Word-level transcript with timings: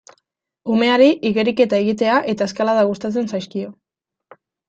Umeari 0.75 1.09
igeriketa 1.31 1.81
egitea 1.83 2.15
eta 2.35 2.47
eskalada 2.51 2.87
gustatzen 2.93 3.31
zaizkio. 3.35 3.71